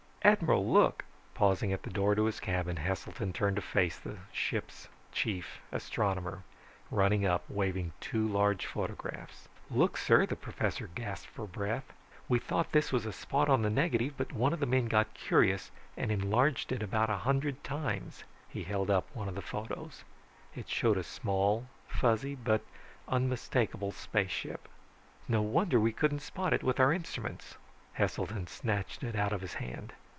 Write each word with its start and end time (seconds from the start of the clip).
"Admiral, 0.23 0.69
look!" 0.71 1.03
Pausing 1.33 1.73
at 1.73 1.81
the 1.81 1.89
door 1.89 2.13
to 2.13 2.25
his 2.25 2.39
cabin, 2.39 2.75
Heselton 2.77 3.33
turned 3.33 3.55
to 3.55 3.61
face 3.61 3.97
the 3.97 4.17
ship's 4.31 4.87
chief 5.11 5.59
astronomer 5.71 6.43
running 6.91 7.25
up 7.25 7.43
waving 7.49 7.91
two 7.99 8.27
large 8.27 8.67
photographs. 8.67 9.49
"Look, 9.71 9.97
sir," 9.97 10.27
the 10.27 10.35
professor 10.35 10.85
gasped 10.93 11.31
for 11.31 11.47
breath. 11.47 11.91
"We 12.29 12.37
thought 12.37 12.71
this 12.71 12.91
was 12.91 13.07
a 13.07 13.11
spot 13.11 13.49
on 13.49 13.63
the 13.63 13.71
negative, 13.71 14.13
but 14.15 14.31
one 14.31 14.53
of 14.53 14.59
the 14.59 14.67
men 14.67 14.85
got 14.85 15.11
curious 15.15 15.71
and 15.97 16.11
enlarged 16.11 16.71
it 16.71 16.83
about 16.83 17.09
a 17.09 17.17
hundred 17.25 17.63
times." 17.63 18.23
He 18.47 18.61
held 18.61 18.91
up 18.91 19.07
one 19.15 19.27
of 19.27 19.33
the 19.33 19.41
photos. 19.41 20.03
It 20.53 20.69
showed 20.69 20.99
a 20.99 21.03
small, 21.03 21.65
fuzzy, 21.87 22.35
but 22.35 22.61
unmistakable 23.07 23.91
spaceship. 23.91 24.69
"No 25.27 25.41
wonder 25.41 25.79
we 25.79 25.91
couldn't 25.91 26.19
spot 26.19 26.53
it 26.53 26.61
with 26.61 26.79
our 26.79 26.93
instruments." 26.93 27.57
Heselton 27.93 28.45
snatched 28.45 29.03
it 29.03 29.15
out 29.15 29.33
of 29.33 29.41
his 29.41 29.55
hand. 29.55 29.93